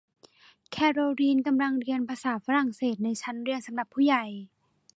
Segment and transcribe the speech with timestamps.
[0.71, 4.25] แคโรลีนกำลังเรียนภาษาฝรั่งเศสในชั้นเรียนสำหรับผู้ใหญ่